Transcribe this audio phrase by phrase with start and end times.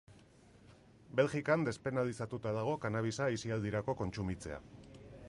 [1.19, 4.63] Belgikan despenalizatuta dago kannabisa aisialdirako kontsumitzea.